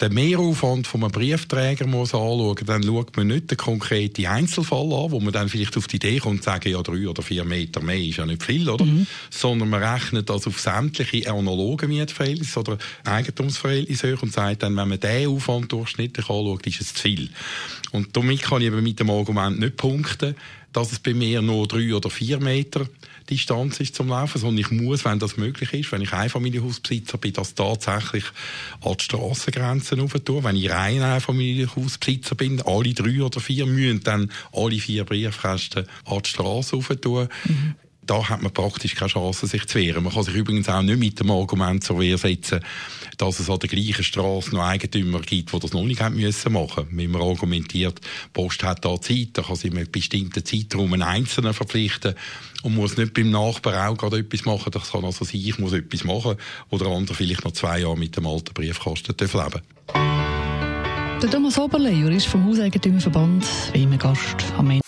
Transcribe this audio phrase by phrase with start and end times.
[0.00, 5.10] den Mehraufwand von einem Briefträger muss anschauen, dann schaut man nicht den konkreten Einzelfall an,
[5.10, 7.98] wo man dann vielleicht auf die Idee kommt, sagen, ja, drei oder vier Meter mehr
[7.98, 8.84] ist ja nicht viel, oder?
[8.84, 9.06] Mhm.
[9.30, 14.88] Sondern man rechnet das auf sämtliche analoge Mietverhältnisse oder Eigentumsverhältnisse hoch und sagt dann, wenn
[14.88, 17.30] man diesen Aufwand durchschnittlich anschaut, ist es zu viel.
[17.90, 20.36] Und damit kann ich eben mit dem Argument nicht punkten,
[20.72, 22.86] dass es bei mir nur drei oder vier Meter
[23.28, 27.34] Distanz ist zum Laufen, sondern ich muss, wenn das möglich ist, wenn ich Einfamilienhausbesitzer bin,
[27.34, 28.24] das tatsächlich
[28.80, 30.44] an die Strassengrenzen tun.
[30.44, 36.22] Wenn ich rein Einfamilienhausbesitzer bin, alle drei oder vier müssen dann alle vier Briefkästen an
[36.22, 37.28] die Straße tun.
[37.44, 37.74] Mhm
[38.08, 40.02] da hat man praktisch keine Chance, sich zu wehren.
[40.02, 42.60] Man kann sich übrigens auch nicht mit dem Argument zur Wehr setzen,
[43.18, 46.88] dass es an der gleichen Straße noch Eigentümer gibt, die das noch nicht müssen machen.
[46.90, 51.02] Wenn man argumentiert, die Post hat da Zeit, dann kann sie einem bestimmten Zeitraum einen
[51.02, 52.14] Einzelnen verpflichten
[52.62, 54.72] und muss nicht beim Nachbar auch gerade etwas machen.
[54.72, 56.36] Das kann also sein, ich muss etwas machen
[56.70, 59.62] oder andere vielleicht noch zwei Jahre mit dem alten Briefkasten leben
[61.22, 64.87] Der Thomas Oberle, Jurist vom Hauseigentümerverband, wie immer Gast am Ende.